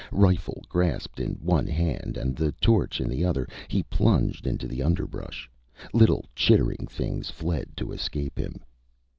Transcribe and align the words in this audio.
Rifle 0.11 0.63
grasped 0.67 1.19
in 1.19 1.33
one 1.43 1.67
hand 1.67 2.17
and 2.17 2.35
the 2.35 2.53
torch 2.53 2.99
in 2.99 3.07
the 3.07 3.23
other, 3.23 3.47
he 3.67 3.83
plunged 3.83 4.47
into 4.47 4.67
the 4.67 4.81
underbrush. 4.81 5.47
Little 5.93 6.25
chittering 6.35 6.87
things 6.89 7.29
fled 7.29 7.77
to 7.77 7.91
escape 7.91 8.39
him. 8.39 8.61